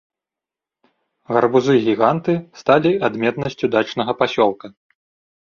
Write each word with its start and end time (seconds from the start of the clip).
Гарбузы-гіганты 1.37 2.33
сталі 2.63 2.91
адметнасцю 3.09 3.65
дачнага 3.79 4.11
пасёлка. 4.25 4.65